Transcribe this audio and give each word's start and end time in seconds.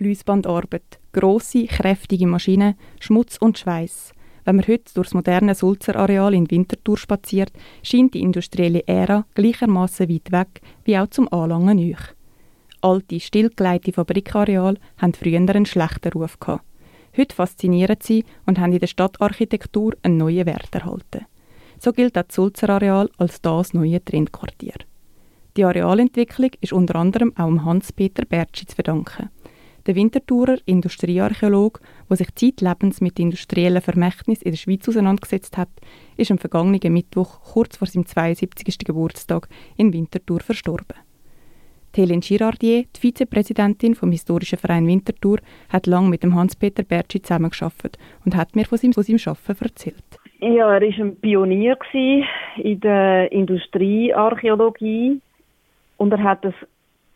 Fließbandarbeit, 0.00 0.98
grosse, 1.12 1.66
kräftige 1.66 2.26
Maschinen, 2.26 2.74
Schmutz 3.00 3.36
und 3.36 3.58
Schweiß. 3.58 4.12
Wenn 4.46 4.56
man 4.56 4.66
heute 4.66 4.94
durch 4.94 5.08
das 5.08 5.14
moderne 5.14 5.54
Sulzer-Areal 5.54 6.32
in 6.32 6.50
Winterthur 6.50 6.96
spaziert, 6.96 7.52
scheint 7.82 8.14
die 8.14 8.22
industrielle 8.22 8.88
Ära 8.88 9.26
gleichermaßen 9.34 10.08
weit 10.08 10.32
weg 10.32 10.62
wie 10.84 10.96
auch 10.96 11.08
zum 11.08 11.30
Anlangen 11.30 11.76
neu. 11.76 11.96
Alte, 12.80 13.20
stillgelegte 13.20 13.92
Fabrikareale 13.92 14.78
haben 14.96 15.12
früher 15.12 15.36
einen 15.36 15.66
schlechten 15.66 16.12
Ruf 16.12 16.40
gehabt. 16.40 16.64
Heute 17.14 17.34
faszinieren 17.34 17.98
sie 18.00 18.24
und 18.46 18.58
haben 18.58 18.72
in 18.72 18.78
der 18.78 18.86
Stadtarchitektur 18.86 19.98
einen 20.02 20.16
neuen 20.16 20.46
Wert 20.46 20.74
erhalten. 20.74 21.26
So 21.78 21.92
gilt 21.92 22.16
das 22.16 22.24
Sulzer 22.30 22.70
Areal 22.70 23.10
als 23.18 23.42
das 23.42 23.74
neue 23.74 24.02
Trendquartier. 24.02 24.76
Die 25.58 25.64
Arealentwicklung 25.64 26.52
ist 26.62 26.72
unter 26.72 26.94
anderem 26.94 27.36
auch 27.36 27.64
Hans-Peter 27.66 28.24
Bertschi 28.24 28.64
zu 28.64 28.74
verdanken. 28.74 29.28
Der 29.90 29.96
Winterthurer 29.96 30.58
Industriearchäolog, 30.66 31.80
der 32.08 32.16
sich 32.16 32.32
zeitlebens 32.36 33.00
mit 33.00 33.18
industriellen 33.18 33.82
Vermächtnissen 33.82 34.44
in 34.44 34.52
der 34.52 34.56
Schweiz 34.56 34.88
auseinandergesetzt 34.88 35.58
hat, 35.58 35.68
ist 36.16 36.30
am 36.30 36.38
vergangenen 36.38 36.92
Mittwoch 36.92 37.40
kurz 37.40 37.76
vor 37.76 37.88
seinem 37.88 38.06
72. 38.06 38.78
Geburtstag 38.78 39.48
in 39.76 39.92
Winterthur 39.92 40.38
verstorben. 40.38 40.94
Hélène 41.92 42.20
Girardier, 42.20 42.84
die 42.84 43.00
Vizepräsidentin 43.00 43.96
vom 43.96 44.12
Historischen 44.12 44.60
Verein 44.60 44.86
Winterthur, 44.86 45.38
hat 45.70 45.88
lange 45.88 46.08
mit 46.08 46.22
dem 46.22 46.36
Hans-Peter 46.36 46.84
Bertschi 46.84 47.20
zusammengearbeitet 47.20 47.98
und 48.24 48.36
hat 48.36 48.54
mir 48.54 48.66
von 48.66 48.78
seinem, 48.78 48.92
von 48.92 49.02
seinem 49.02 49.18
Arbeiten 49.26 49.64
erzählt. 49.64 50.04
Ja, 50.38 50.72
er 50.72 50.82
war 50.82 51.04
ein 51.04 51.16
Pionier 51.16 51.76
in 52.58 52.78
der 52.78 53.32
Industriearchäologie 53.32 55.20
und 55.96 56.12
er 56.12 56.22
hat 56.22 56.46
ein 56.46 56.54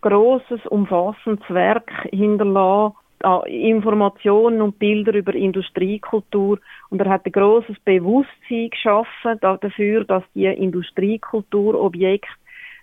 grosses, 0.05 0.61
umfassendes 0.67 1.49
Werk 1.49 1.91
hinterlassen 2.11 2.95
Informationen 3.47 4.61
und 4.61 4.79
Bilder 4.79 5.15
über 5.15 5.35
Industriekultur. 5.35 6.59
Und 6.91 7.01
er 7.01 7.09
hat 7.09 7.25
ein 7.25 7.33
grosses 7.33 7.79
Bewusstsein 7.81 8.69
geschaffen 8.69 9.41
dafür, 9.41 10.05
dass 10.05 10.23
die 10.35 10.45
Industriekulturobjekte 10.45 12.29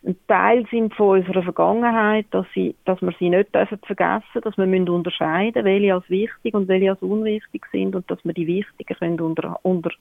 ein 0.03 0.16
Teil 0.28 0.66
sind 0.72 0.95
von 0.95 1.19
unserer 1.19 1.44
Vergangenheit, 1.44 2.25
dass, 2.31 2.47
sie, 2.55 2.75
dass 2.86 3.00
wir 3.03 3.13
sie 3.19 3.30
nicht 3.30 3.53
dürfen 3.53 3.78
vergessen 3.85 4.41
dass 4.41 4.58
wir 4.58 4.66
müssen 4.66 4.89
unterscheiden 4.89 5.63
welche 5.63 5.94
als 5.94 6.09
wichtig 6.09 6.56
und 6.56 6.67
welche 6.67 6.89
als 6.89 7.03
unwichtig 7.03 7.67
sind 7.72 7.95
und 7.95 8.09
dass 8.09 8.17
wir 8.25 8.33
die 8.33 8.47
wichtigen 8.47 8.97
können 8.97 9.22
unter, 9.22 9.59
unter 9.61 9.91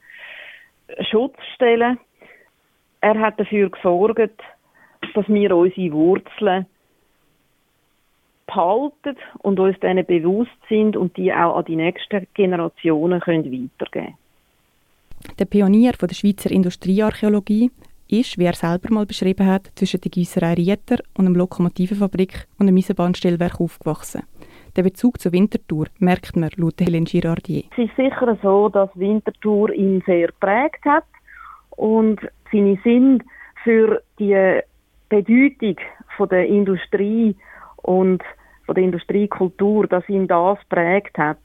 Schutz 1.10 1.36
stellen. 1.55 1.98
Er 3.02 3.20
hat 3.20 3.38
dafür 3.38 3.68
gesorgt, 3.68 4.40
dass 5.14 5.28
wir 5.28 5.55
unsere 5.55 5.92
Wurzeln 5.92 6.64
behalten 8.50 9.16
und 9.38 9.60
uns 9.60 9.78
denen 9.80 10.04
bewusst 10.04 10.50
sind 10.68 10.96
und 10.96 11.16
die 11.16 11.32
auch 11.32 11.56
an 11.56 11.64
die 11.64 11.76
nächsten 11.76 12.26
Generationen 12.34 13.20
können 13.20 13.44
weitergeben 13.44 14.14
Der 15.38 15.44
Pionier 15.44 15.92
von 15.98 16.08
der 16.08 16.16
Schweizer 16.16 16.50
Industriearchäologie 16.50 17.70
ist, 18.08 18.38
wie 18.38 18.44
er 18.44 18.54
selber 18.54 18.92
mal 18.92 19.06
beschrieben 19.06 19.46
hat, 19.46 19.70
zwischen 19.76 20.00
der 20.00 20.10
Gießerei 20.10 20.54
Rieter 20.54 20.98
und 21.16 21.26
einer 21.26 21.36
Lokomotivenfabrik 21.36 22.46
und 22.58 22.66
einem 22.66 22.76
Eisenbahnstellwerk 22.76 23.60
aufgewachsen. 23.60 24.22
Der 24.76 24.82
Bezug 24.82 25.20
zur 25.20 25.32
Winterthur 25.32 25.86
merkt 25.98 26.36
man 26.36 26.50
laut 26.56 26.80
Hélène 26.80 27.04
Girardier. 27.04 27.64
Es 27.72 27.78
ist 27.78 27.96
sicher 27.96 28.38
so, 28.42 28.68
dass 28.68 28.88
Winterthur 28.94 29.72
ihn 29.72 30.02
sehr 30.06 30.30
prägt 30.40 30.84
hat 30.84 31.04
und 31.70 32.20
seine 32.52 32.78
Sinn 32.84 33.22
für 33.64 34.02
die 34.18 34.60
Bedeutung 35.08 35.76
von 36.16 36.28
der 36.28 36.46
Industrie 36.46 37.34
und 37.82 38.22
von 38.70 38.76
der 38.76 38.84
Industriekultur, 38.84 39.88
dass 39.88 40.08
ihn 40.08 40.28
das 40.28 40.56
prägt 40.68 41.18
hat 41.18 41.40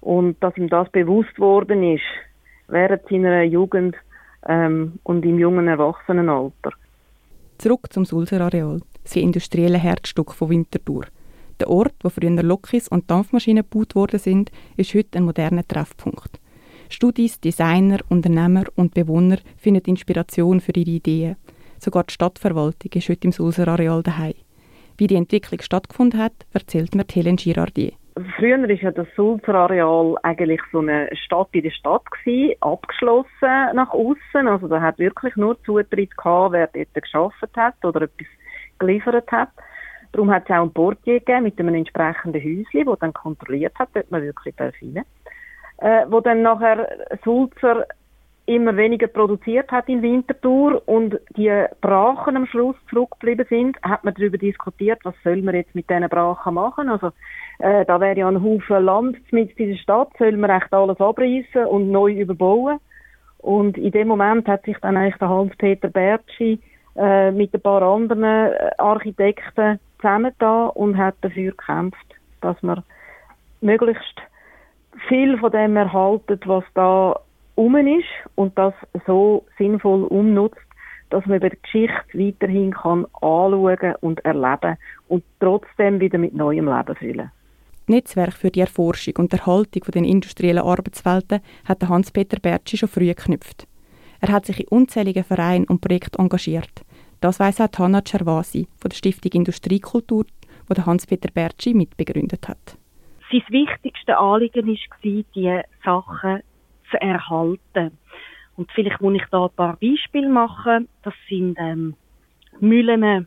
und 0.00 0.40
dass 0.40 0.56
ihm 0.56 0.68
das 0.68 0.88
bewusst 0.90 1.36
worden 1.40 1.82
ist 1.82 2.04
während 2.68 3.02
seiner 3.08 3.42
Jugend 3.42 3.96
ähm, 4.46 5.00
und 5.02 5.24
im 5.24 5.40
jungen 5.40 5.66
Erwachsenenalter. 5.66 6.70
Zurück 7.58 7.92
zum 7.92 8.04
Sulzer-Areal, 8.04 8.80
das 9.02 9.16
industrielle 9.16 9.78
Herzstück 9.78 10.32
von 10.32 10.50
Winterthur. 10.50 11.06
Der 11.58 11.68
Ort, 11.68 11.96
wo 12.04 12.10
früher 12.10 12.44
Lokis 12.44 12.86
und 12.86 13.10
Dampfmaschinen 13.10 13.64
gebaut 13.68 13.96
worden 13.96 14.20
sind, 14.20 14.52
ist 14.76 14.94
heute 14.94 15.18
ein 15.18 15.24
moderner 15.24 15.66
Treffpunkt. 15.66 16.38
Studis, 16.90 17.40
Designer, 17.40 17.98
Unternehmer 18.08 18.66
und 18.76 18.94
Bewohner 18.94 19.38
finden 19.56 19.82
Inspiration 19.86 20.60
für 20.60 20.76
ihre 20.76 20.90
Ideen. 20.90 21.36
Sogar 21.80 22.04
die 22.04 22.12
Stadtverwaltung 22.12 22.92
ist 22.94 23.08
heute 23.08 23.26
im 23.26 23.32
Sulzer-Areal 23.32 24.04
daheim. 24.04 24.34
Wie 24.98 25.06
die 25.06 25.14
Entwicklung 25.14 25.60
stattgefunden 25.62 26.20
hat, 26.20 26.32
erzählt 26.52 26.96
mir 26.96 27.04
Helen 27.08 27.36
Girardier. 27.36 27.92
Früher 28.36 28.60
war 28.60 28.68
ja 28.68 28.90
das 28.90 29.06
Sulzer-Areal 29.14 30.16
eigentlich 30.24 30.60
so 30.72 30.80
eine 30.80 31.08
Stadt 31.14 31.50
in 31.52 31.62
der 31.62 31.70
Stadt 31.70 32.02
gewesen, 32.10 32.56
abgeschlossen 32.60 33.74
nach 33.74 33.90
außen. 33.90 34.48
Also 34.48 34.66
da 34.66 34.80
hat 34.80 34.98
wirklich 34.98 35.36
nur 35.36 35.56
Zutritt 35.62 36.16
gehabt, 36.16 36.52
wer 36.52 36.66
dort 36.66 36.94
geschafft 36.94 37.56
hat 37.56 37.84
oder 37.84 38.02
etwas 38.02 38.26
geliefert 38.80 39.30
hat. 39.30 39.50
Darum 40.10 40.32
hat 40.32 40.44
es 40.46 40.50
auch 40.50 40.62
ein 40.62 40.72
Portier 40.72 41.20
gegeben 41.20 41.44
mit 41.44 41.60
einem 41.60 41.74
entsprechenden 41.74 42.42
Häuschen, 42.42 42.86
das 42.86 42.98
dann 42.98 43.12
kontrolliert 43.12 43.78
hat, 43.78 43.90
dort 43.94 44.10
man 44.10 44.22
wirklich 44.22 44.54
rein 44.58 45.04
äh, 45.78 46.04
wo 46.08 46.20
dann 46.20 46.42
nachher 46.42 46.88
Sulzer 47.24 47.86
immer 48.48 48.76
weniger 48.76 49.08
produziert 49.08 49.70
hat 49.70 49.88
in 49.88 50.00
Winterthur 50.00 50.82
und 50.86 51.20
die 51.36 51.52
Brachen 51.82 52.34
am 52.34 52.46
Schluss 52.46 52.76
zurückgeblieben 52.88 53.46
sind, 53.48 53.76
hat 53.82 54.04
man 54.04 54.14
darüber 54.14 54.38
diskutiert, 54.38 55.00
was 55.04 55.14
soll 55.22 55.42
man 55.42 55.54
jetzt 55.54 55.74
mit 55.74 55.88
diesen 55.90 56.08
Brachen 56.08 56.54
machen. 56.54 56.88
Also 56.88 57.08
äh, 57.58 57.84
da 57.84 58.00
wäre 58.00 58.18
ja 58.18 58.26
ein 58.26 58.42
Haufen 58.42 58.84
Land 58.84 59.18
mit 59.32 59.58
dieser 59.58 59.78
Stadt, 59.78 60.08
soll 60.18 60.36
man 60.38 60.50
echt 60.50 60.72
alles 60.72 60.98
abreißen 60.98 61.66
und 61.66 61.90
neu 61.90 62.12
überbauen. 62.12 62.78
Und 63.38 63.76
in 63.76 63.92
dem 63.92 64.08
Moment 64.08 64.48
hat 64.48 64.64
sich 64.64 64.78
dann 64.78 64.96
eigentlich 64.96 65.18
der 65.18 65.28
Hans-Peter 65.28 65.88
Bertschi 65.88 66.58
äh, 66.96 67.30
mit 67.30 67.52
ein 67.52 67.60
paar 67.60 67.82
anderen 67.82 68.24
äh, 68.24 68.70
Architekten 68.78 69.78
zusammengetan 69.98 70.70
und 70.70 70.96
hat 70.96 71.16
dafür 71.20 71.50
gekämpft, 71.50 72.14
dass 72.40 72.60
man 72.62 72.82
möglichst 73.60 74.22
viel 75.06 75.36
von 75.36 75.52
dem 75.52 75.76
erhalten, 75.76 76.40
was 76.46 76.64
da 76.74 77.20
um 77.58 77.74
ist 77.74 78.06
und 78.36 78.56
das 78.56 78.72
so 79.04 79.44
sinnvoll 79.58 80.04
umnutzt, 80.04 80.60
dass 81.10 81.26
man 81.26 81.38
über 81.38 81.50
die 81.50 81.58
Geschichte 81.60 82.04
weiterhin 82.12 82.72
kann 82.72 83.04
anschauen 83.14 83.94
und 84.00 84.24
erleben 84.24 84.76
und 85.08 85.24
trotzdem 85.40 85.98
wieder 85.98 86.18
mit 86.18 86.34
neuem 86.34 86.66
Leben 86.66 86.94
füllen. 86.94 87.32
Netzwerk 87.88 88.34
für 88.34 88.50
die 88.50 88.60
Erforschung 88.60 89.14
und 89.18 89.32
Erhaltung 89.32 89.82
der 89.92 90.02
industriellen 90.02 90.62
Arbeitswelten 90.62 91.40
hat 91.64 91.88
Hans-Peter 91.88 92.38
Bertschi 92.38 92.76
schon 92.76 92.88
früh 92.88 93.06
geknüpft. 93.06 93.66
Er 94.20 94.30
hat 94.30 94.46
sich 94.46 94.60
in 94.60 94.68
unzähligen 94.68 95.24
Vereinen 95.24 95.64
und 95.64 95.80
Projekten 95.80 96.20
engagiert. 96.22 96.84
Das 97.20 97.40
weiss 97.40 97.60
auch 97.60 97.78
Hanna 97.78 98.02
Cervasi 98.04 98.68
von 98.78 98.90
der 98.90 98.96
Stiftung 98.96 99.32
Industriekultur, 99.32 100.26
wo 100.68 100.86
Hans-Peter 100.86 101.30
Bertschi 101.32 101.74
mitbegründet 101.74 102.48
hat. 102.48 102.78
Sein 103.32 103.42
wichtigste 103.48 104.16
Anliegen 104.16 104.66
war, 104.68 105.24
diese 105.34 105.62
Sachen 105.84 106.42
zu 106.90 107.00
erhalten. 107.00 107.98
Und 108.56 108.70
vielleicht 108.72 109.00
muss 109.00 109.14
ich 109.14 109.24
da 109.30 109.44
ein 109.44 109.54
paar 109.54 109.76
Beispiele 109.76 110.28
machen. 110.28 110.88
Das 111.02 111.14
sind 111.28 111.56
ähm, 111.58 111.94
Mühlen, 112.60 113.26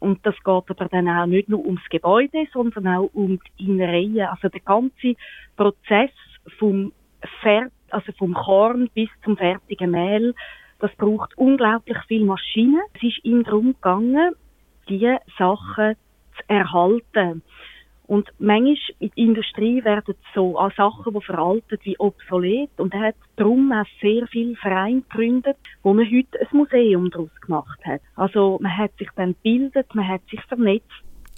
und 0.00 0.26
das 0.26 0.34
geht 0.36 0.48
aber 0.48 0.88
dann 0.90 1.08
auch 1.08 1.24
nicht 1.24 1.48
nur 1.48 1.64
ums 1.64 1.88
Gebäude, 1.88 2.46
sondern 2.52 2.88
auch 2.88 3.10
um 3.14 3.38
die 3.58 3.64
Innereien. 3.70 4.28
Also 4.28 4.48
der 4.48 4.60
ganze 4.60 5.14
Prozess 5.56 6.10
vom 6.58 6.92
Fer 7.40 7.70
also 7.94 8.12
vom 8.18 8.34
Korn 8.34 8.90
bis 8.94 9.08
zum 9.24 9.36
fertigen 9.36 9.92
Mehl, 9.92 10.34
das 10.80 10.94
braucht 10.96 11.38
unglaublich 11.38 11.96
viel 12.08 12.24
Maschinen. 12.24 12.82
Es 12.94 13.02
ist 13.02 13.24
ihm 13.24 13.44
darum 13.44 13.74
gegangen, 13.74 14.34
diese 14.88 15.18
Sachen 15.38 15.94
zu 16.36 16.42
erhalten. 16.48 17.42
Und 18.06 18.28
manchmal 18.38 18.76
in 18.98 19.08
der 19.08 19.24
Industrie 19.24 19.84
werden 19.84 20.14
so 20.34 20.58
an 20.58 20.72
Sachen, 20.76 21.14
die 21.14 21.24
veraltet 21.24 21.80
wie 21.84 21.98
obsolet. 21.98 22.70
Und 22.76 22.92
er 22.92 23.00
hat 23.00 23.14
darum 23.36 23.72
auch 23.72 23.86
sehr 24.00 24.26
viele 24.26 24.56
Vereine 24.56 25.02
gegründet, 25.02 25.56
wo 25.82 25.94
man 25.94 26.04
heute 26.06 26.40
ein 26.40 26.56
Museum 26.56 27.10
daraus 27.10 27.40
gemacht 27.40 27.80
hat. 27.84 28.02
Also 28.16 28.58
man 28.60 28.76
hat 28.76 28.92
sich 28.98 29.08
dann 29.16 29.34
gebildet, 29.42 29.94
man 29.94 30.06
hat 30.06 30.20
sich 30.30 30.40
vernetzt. 30.42 30.90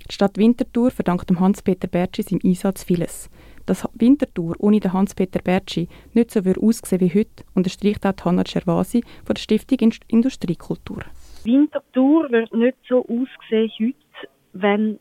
Die 0.09 0.15
Stadt 0.15 0.39
Winterthur 0.39 0.91
verdankt 0.91 1.31
dem 1.31 1.41
Hans-Peter 1.41 1.89
Bertschi 1.89 2.23
seinem 2.23 2.41
Einsatz 2.45 2.85
vieles. 2.85 3.29
Dass 3.65 3.89
Winterthur 3.95 4.55
ohne 4.59 4.79
den 4.79 4.93
Hans-Peter 4.93 5.41
Bertschi 5.41 5.89
nicht 6.15 6.31
so 6.31 6.45
würde 6.45 6.61
aussehen 6.61 7.01
wie 7.01 7.13
heute, 7.13 7.45
unterstreicht 7.55 8.07
auch 8.07 8.25
Hanna 8.25 8.45
Cervasi 8.45 9.03
von 9.25 9.35
der 9.35 9.41
Stiftung 9.41 9.93
Industriekultur. 10.07 11.03
Winterthur 11.45 12.31
wird 12.31 12.55
nicht 12.55 12.77
so 12.89 13.05
aussehen 13.05 13.71
heute, 13.81 14.29
wenn 14.53 15.01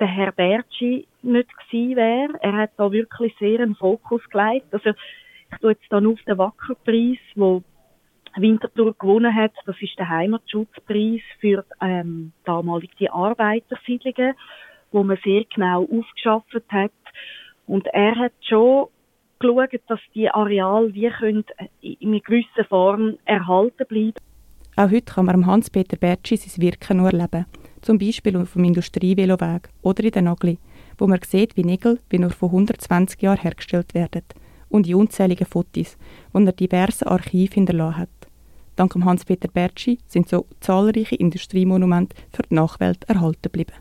der 0.00 0.06
Herr 0.06 0.32
Bertschi 0.32 1.06
nicht 1.22 1.48
gewesen 1.56 1.96
wäre. 1.96 2.34
Er 2.40 2.52
hat 2.52 2.70
da 2.76 2.90
wirklich 2.90 3.34
sehr 3.38 3.60
einen 3.60 3.74
Fokus 3.74 4.22
gelegt. 4.30 4.66
Also, 4.72 4.90
ich 4.90 5.58
tue 5.60 5.72
jetzt 5.72 5.86
dann 5.90 6.06
auf 6.06 6.20
den 6.26 6.38
Wackerpreis, 6.38 7.18
wo 7.34 7.62
Winterthur 8.36 8.94
gewonnen 8.98 9.34
hat. 9.34 9.52
Das 9.66 9.76
ist 9.80 9.98
der 9.98 10.08
Heimatschutzpreis 10.08 11.22
für 11.40 11.64
ähm, 11.80 12.32
damalig 12.44 12.90
die 12.98 13.10
Arbeitersiedlungen. 13.10 14.34
wo 14.90 15.02
man 15.02 15.18
sehr 15.24 15.44
genau 15.54 15.82
aufgeschafft 15.82 16.64
hat. 16.70 16.92
Und 17.66 17.86
er 17.88 18.14
hat 18.16 18.32
schon 18.40 18.86
geschaut, 19.38 19.80
dass 19.86 20.00
die 20.14 20.30
Areale 20.30 20.94
wie 20.94 21.10
können 21.10 21.44
in 21.80 22.08
einer 22.08 22.20
gewissen 22.20 22.64
Form 22.68 23.18
erhalten 23.24 23.86
bleiben. 23.86 24.14
Auch 24.76 24.90
heute 24.90 25.12
kann 25.12 25.26
man 25.26 25.46
Hans-Peter 25.46 25.96
Bertschi 25.96 26.36
sein 26.36 26.62
Wirken 26.62 26.98
nur 26.98 27.08
erleben. 27.12 27.46
Zum 27.88 27.96
Beispiel 27.96 28.36
auf 28.36 28.52
dem 28.52 28.64
Industrieveloweg 28.64 29.70
oder 29.80 30.04
in 30.04 30.10
den 30.10 30.24
Nagli, 30.24 30.58
wo 30.98 31.06
man 31.06 31.20
sieht, 31.26 31.56
wie 31.56 31.64
Nägel 31.64 31.98
wie 32.10 32.18
nur 32.18 32.28
vor 32.28 32.50
120 32.50 33.22
Jahren 33.22 33.40
hergestellt 33.40 33.94
werden. 33.94 34.24
Und 34.68 34.84
die 34.84 34.94
unzähligen 34.94 35.46
Fotos, 35.46 35.96
die 36.34 36.44
er 36.44 36.52
diverse 36.52 37.06
Archive 37.06 37.54
hinterlassen 37.54 37.96
hat. 37.96 38.10
Dank 38.76 38.94
Hans-Peter 38.94 39.48
Bertschi 39.48 39.96
sind 40.06 40.28
so 40.28 40.44
zahlreiche 40.60 41.14
Industriemonumente 41.14 42.14
für 42.30 42.42
die 42.42 42.56
Nachwelt 42.56 43.04
erhalten 43.04 43.40
geblieben. 43.40 43.72